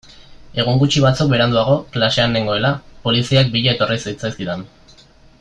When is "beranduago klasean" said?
1.33-2.33